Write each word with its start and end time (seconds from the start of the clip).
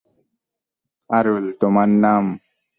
আরুল- 1.09 1.45
তোমার 1.61 1.89
নাম? 2.03 2.23